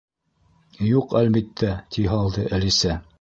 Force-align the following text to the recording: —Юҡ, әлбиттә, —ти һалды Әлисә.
—Юҡ, 0.87 1.13
әлбиттә, 1.19 1.71
—ти 1.93 2.07
һалды 2.15 2.47
Әлисә. 2.59 2.97